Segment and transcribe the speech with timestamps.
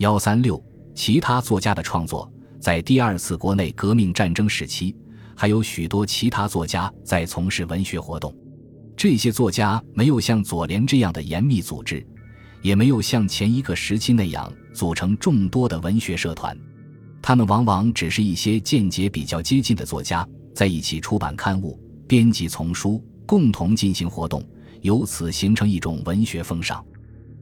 [0.00, 0.58] 幺三六，
[0.94, 2.26] 其他作家的创作，
[2.58, 4.96] 在第二次国内革命战争时期，
[5.36, 8.34] 还有许多其他作家在从事文学活动。
[8.96, 12.02] 这些作家没有像左联这样的严密组织，
[12.62, 16.56] 也没有像前一个时期那样组成众多的文学社团。
[17.20, 21.78] 他们往往只是一些见解比较接近的作家，在一起出版刊物、
[22.08, 24.42] 编辑丛书，共同进行活动，
[24.80, 26.82] 由此形成一种文学风尚。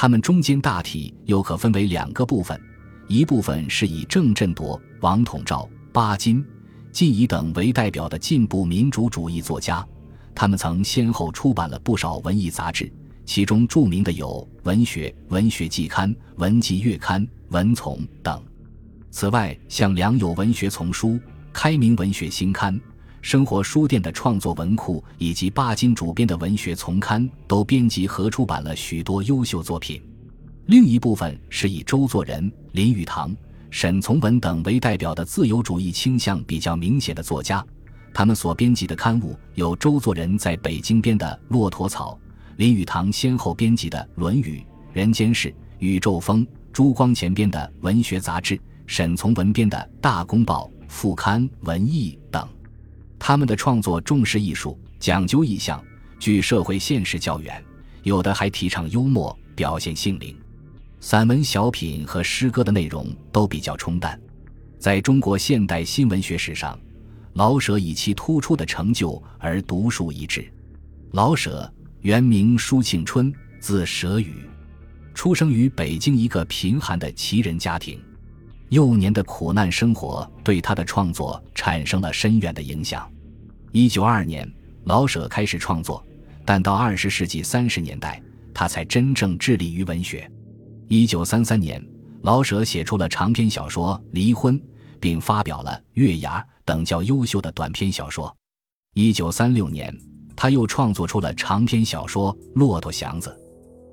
[0.00, 2.58] 他们中间大体又可分为两个部分，
[3.06, 6.42] 一部分是以郑振铎、王统照、巴金、
[6.90, 9.86] 靳仪等为代表的进步民主主义作家，
[10.34, 12.90] 他们曾先后出版了不少文艺杂志，
[13.26, 14.26] 其中著名的有
[14.62, 17.20] 《文学》《文学季刊》《文集月刊》
[17.50, 18.42] 《文丛》等。
[19.10, 21.20] 此外，像良友文学丛书、
[21.52, 22.80] 开明文学新刊、
[23.22, 30.02] 生活书店的创作文库，以及巴金主编的文学丛刊，都编辑和出版了许多优秀作品。
[30.66, 33.34] 另一部分是以周作人、林语堂、
[33.70, 37.64] 沈从文等为代表的自由主义倾向比较明显的作家，
[38.14, 42.18] 他们所编辑的刊物有周作人在北京编的《骆驼草》，
[42.56, 44.58] 林语堂先后编辑的《论语》
[44.92, 48.58] 《人间世》《宇宙风》，朱光潜编的文学杂志。
[48.86, 52.48] 沈从文编的《大公报》副刊《文艺》等，
[53.20, 55.84] 他们的创作重视艺术，讲究意象，
[56.18, 57.62] 距社会现实较远，
[58.02, 60.34] 有的还提倡幽默，表现性灵。
[61.00, 64.18] 散文、小品和诗歌的内容都比较冲淡。
[64.78, 66.76] 在中国现代新文学史上，
[67.34, 70.50] 老舍以其突出的成就而独树一帜。
[71.12, 74.34] 老舍原名舒庆春，字舍予，
[75.12, 78.00] 出生于北京一个贫寒的旗人家庭。
[78.70, 83.10] 幼年的苦难生活对他的创作产生了深远的影响。
[83.72, 84.48] 一九二二年，
[84.84, 86.04] 老舍开始创作，
[86.44, 88.22] 但到二十世纪三十年代，
[88.54, 90.30] 他才真正致力于文学。
[90.86, 91.84] 一九三三年，
[92.22, 94.58] 老舍写出了长篇小说《离婚》，
[95.00, 98.32] 并发表了《月牙》等较优秀的短篇小说。
[98.94, 99.92] 一九三六年，
[100.36, 103.30] 他又创作出了长篇小说《骆驼祥子》。《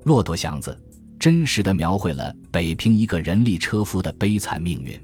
[0.04, 0.70] 骆驼祥子》。
[1.18, 4.98] 真实的描绘了北平一个人力车夫的悲惨命运。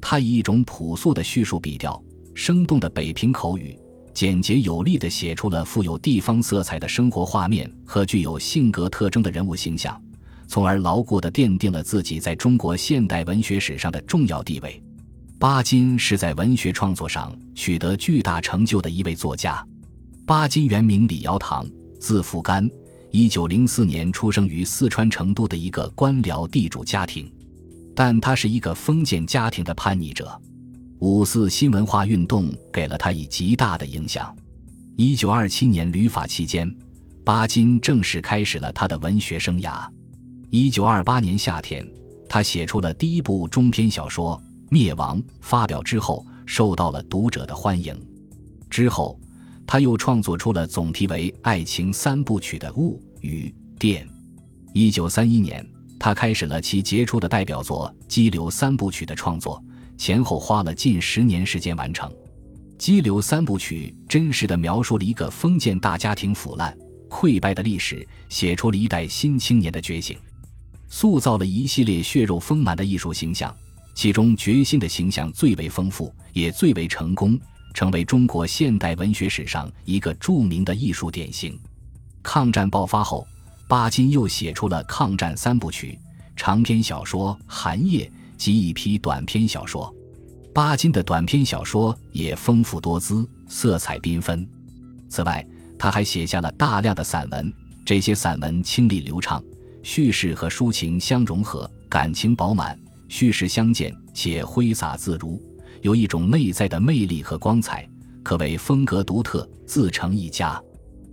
[0.00, 2.02] 他以一种朴素的叙述笔调、
[2.34, 3.78] 生动的北平口语，
[4.12, 9.98] 简洁有力地写出了富有地方色彩的生活画面和具有性格特征的人物形象，
[10.46, 14.82] 从而牢固地奠定了自己在中国现代文学史上的重要地位。
[15.38, 19.66] 巴金是在文学创作上取得巨大成就的一位作家。
[20.26, 21.66] 巴金原名李尧堂，
[21.98, 22.68] 字福干。
[23.16, 27.32] 一九零四年出生于四川成都的一个官僚地主家庭，
[27.94, 30.36] 但他是一个封建家庭的叛逆者。
[30.98, 34.36] 五四新文化运动给了他以极大的影响。
[34.96, 36.68] 一九二七年旅法期间，
[37.24, 39.88] 巴金正式开始了他的文学生涯。
[40.50, 41.88] 一九二八年夏天，
[42.28, 44.36] 他写出了第一部中篇小说
[44.70, 47.96] 《灭亡》，发表之后受到了读者的欢迎。
[48.68, 49.16] 之后。
[49.66, 54.06] 他又创作出了总题为《爱情三部曲》的《物与电》。
[54.72, 55.66] 一九三一年，
[55.98, 59.62] 他开始了其杰出的代表作《激流三部曲》的创作，
[59.96, 62.10] 前后花了近十年时间完成。
[62.76, 66.76] 《激流三部曲》真实地描述了一个封建大家庭腐烂
[67.08, 70.18] 溃败的历史，写出了一代新青年的觉醒，
[70.88, 73.54] 塑造了一系列血肉丰满的艺术形象，
[73.94, 77.38] 其中决心的形象最为丰富，也最为成功。
[77.74, 81.58] 成为中国现代文学史上一个著名的艺术典型。
[82.22, 83.26] 抗战爆发后，
[83.68, 85.98] 巴金又写出了抗战三部曲：
[86.36, 88.06] 长篇小说《寒夜》
[88.38, 89.92] 及一批短篇小说。
[90.54, 94.48] 巴金的短篇小说也丰富多姿，色彩缤纷。
[95.08, 95.44] 此外，
[95.76, 97.52] 他还写下了大量的散文，
[97.84, 99.42] 这些散文清丽流畅，
[99.82, 105.42] 叙事和抒情相融合，感情饱满，叙事相间且挥洒自如。
[105.84, 107.86] 有一种内在的魅力和光彩，
[108.22, 110.58] 可谓风格独特，自成一家。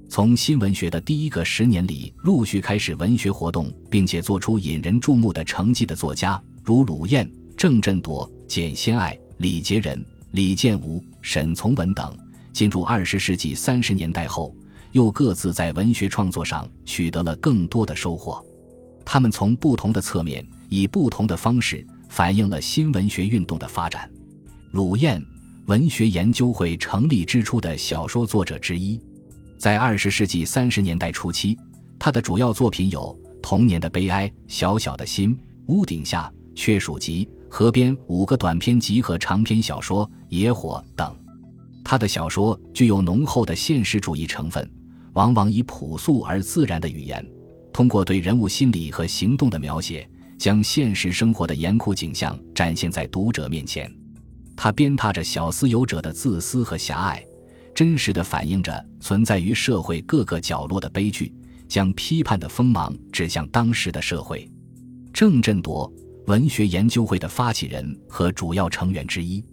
[0.07, 10.01] 从新文学的第一个十年里陆续开始文学活动，并且做出引人注目的成绩的作家，如鲁彦、郑振铎、简先爱、李杰仁、
[10.31, 12.17] 李建吾、沈从文等，
[12.53, 14.55] 进入二十世纪三十年代后，
[14.93, 18.41] 又各自在文学创作上取得了更多的收获。
[19.03, 24.09] 他们从不同的侧面，以不同的方式，反映了新文学运动的发展。
[24.71, 25.21] 鲁彦，
[25.65, 28.97] 文学研究会成立之初的小说作者之一，
[29.57, 31.57] 在二十世纪三十年代初期，
[31.99, 35.31] 他的主要作品有《童年的悲哀》《小小的心》
[35.65, 41.13] 《屋顶下》《雀鼠集》《河边》五个短篇集和长篇小说《野火》等。
[41.83, 44.65] 他的小说具有浓厚的现实主义成分，
[45.11, 47.25] 往往以朴素而自然的语言，
[47.73, 53.93] 通过对人物心理和行动的描写，将现实生活的严酷景象展现在读者面前。
[54.63, 57.25] 他鞭挞着小私有者的自私和狭隘，
[57.73, 61.33] 真实的反映着存在于社会各个角落的悲剧，
[61.67, 64.47] 将批判的锋芒指向当时的社会。
[65.11, 65.91] 郑振铎，
[66.27, 69.43] 文学研究会的发起人和主要成员之一，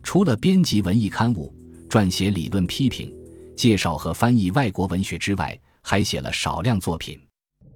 [0.00, 1.52] 除了编辑文艺刊物、
[1.88, 3.12] 撰写理论批评、
[3.56, 7.18] 介绍和翻译外国文学之外，还写了少量作品。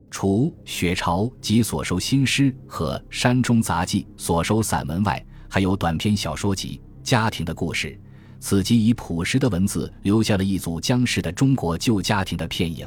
[0.09, 7.89] 除《雪潮》及所收新诗和《山中杂记》所收散文外，还有短篇小说集《家庭的故事》，
[8.41, 12.87] 此集以朴实的文字留下了一组僵尸的中国旧家庭的片影。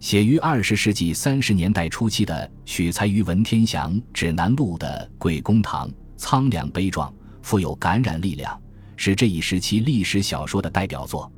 [0.00, 7.12] 写于二十世纪三十年代初期的取材于文天祥指南录的《鬼公堂》，苍凉悲壮，
[7.42, 8.56] 富有感染力量，
[8.96, 11.30] 是这一时期历史小说的代表作。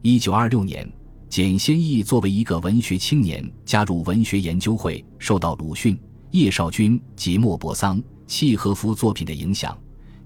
[0.00, 0.90] 一九二六年，
[1.28, 6.00] 简先义作为一个文学青年加入文学研究会，受到鲁迅、
[6.30, 9.76] 叶绍钧及莫泊桑、契诃夫作品的影响。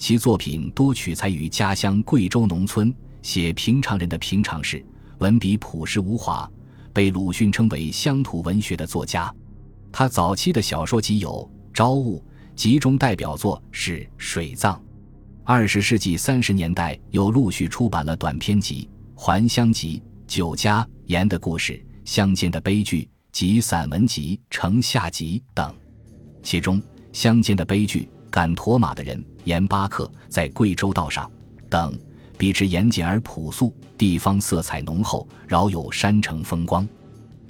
[0.02, 4.84] 其作品多取材于家乡贵州农村，写平常人的平常事，
[5.19, 6.50] 文笔朴实无华，
[6.93, 9.32] 被鲁迅称为乡土文学的作家。
[9.93, 12.19] 他早期的小说集有《朝雾》，
[12.56, 14.75] 集中代表作是《水葬》。
[15.44, 21.75] 二十世纪三十年代又陆续出版了短篇集《还乡集》《酒家盐的故事》
[22.05, 25.72] 《乡间的悲剧》及散文集《城下集》等，
[26.43, 26.82] 其中
[27.12, 28.00] 《乡间的悲剧》。
[28.32, 31.31] 赶驼马的人，严巴克在贵州道上
[31.69, 31.94] 等，
[32.38, 36.88] 笔直严谨而朴素，地方色彩浓厚，饶有山城风光。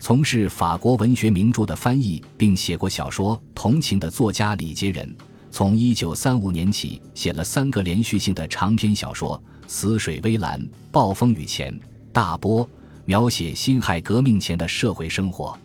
[0.01, 5.17] 从事法国文学名著的翻译，并写过小说《同情》的作家李杰仁，
[5.53, 11.73] 从1935年起写了三个连续性的长篇小说《死水微澜》《暴风雨前》
[12.13, 12.67] 《大波》，
[13.05, 15.57] 描写辛亥革命前的社会生活。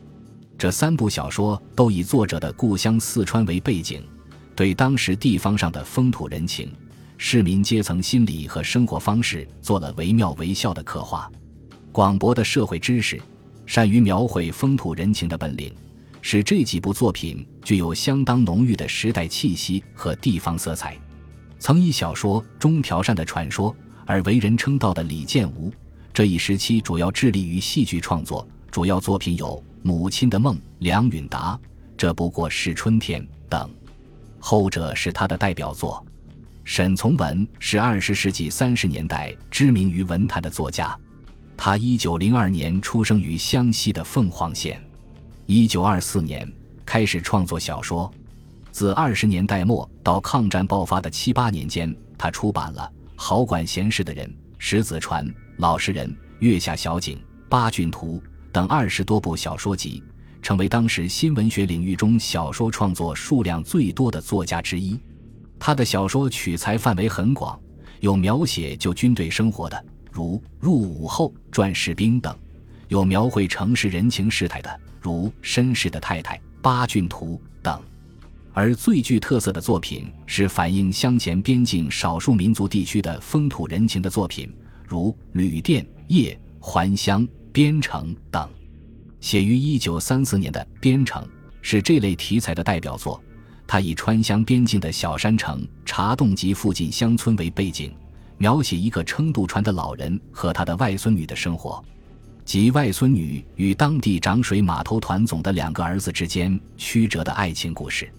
[0.59, 4.03] 这三部小说都以作者的故乡四川为背景。
[4.57, 6.73] 对当时地方上的风土人情、
[7.15, 11.31] 市民阶层心理和生活方式做了惟妙惟肖的刻画。
[11.91, 13.21] 广博的社会知识、
[13.67, 15.71] 善于描绘风土人情的本领，
[16.23, 20.97] 使这几部作品具有相当浓郁的时代气息和地方色彩。
[21.59, 23.71] 曾以小说《中条扇的传说》
[24.07, 25.71] 而为人称道的李建吾，
[26.11, 29.49] 这一时期主要致力于戏剧创作，主要作品有
[29.83, 31.53] 《母亲的梦》《梁允达》
[31.95, 33.69] 《这不过是春天》等。
[34.39, 36.05] 后者是他的代表作。
[36.63, 40.97] 沈从文是二十世纪三十年代知名于文坛的作家，
[41.55, 44.81] 他一九零二年出生于湘西的凤凰县，
[45.45, 46.45] 一九二四年
[46.85, 48.11] 开始创作小说。
[48.69, 55.25] 自二十年代末到抗战爆发的七八年间，他出版了《好管闲事的人》《石子船》
[55.57, 56.07] 《老实人》
[56.39, 57.15] 《月下小景》
[57.49, 60.03] 《八骏图》等二十多部小说集。
[60.41, 64.99] 成为当时新文学领域中小说创作数量最多的作家之一。
[65.59, 67.59] 他的小说取材范围很广，
[67.99, 72.31] 有描写旧军队生活的，如《入伍后转士兵》等；
[72.87, 77.81] 有描绘城市人情世态的，如《绅士的太太》《八骏图》等。
[78.53, 84.51] 而最具特色的作品是反映乡前边境少数民族地区的风土人情的作品，
[84.87, 88.49] 如《旅店夜》《还乡》《边城》等。
[89.19, 91.21] 写于一九三四年的《边城》
[91.61, 93.21] 是这类题材的代表作。
[93.65, 97.93] 它以川湘边境的小山城茶洞及附近乡村为背景，
[98.37, 101.83] 描写一个撑渡船的老人和他的外孙女的生活，
[102.45, 108.09] 及外孙女与当地涨水码头团总的两个儿子之间曲折的爱情故事。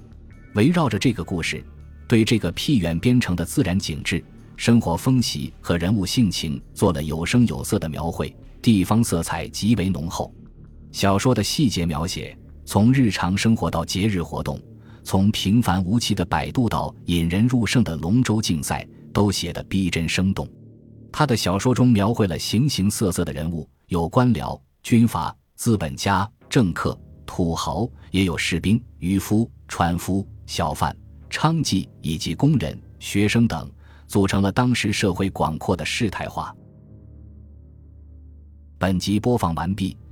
[0.54, 1.64] 围绕着这个故事，
[2.06, 4.22] 对这个僻远边城的自然景致、
[4.54, 10.30] 生活风习和人物性情做了有声有色的描绘，地方色彩极为浓厚。
[10.98, 14.60] 小说的细节描写，从日常生活到节日活动，
[15.04, 20.44] 从平凡无奇的摆渡到引人入胜的龙舟竞赛，都写得逼真生动。
[21.12, 30.92] 他的小说中描绘了形形色色的人物，有官僚、军阀、资本家、政客、土豪，也有士兵、渔夫、船夫、小贩、
[31.30, 33.70] 娼妓以及工人、学生等，
[34.08, 36.52] 组成了当时社会广阔的事态化。
[38.78, 39.96] 本集播放完毕。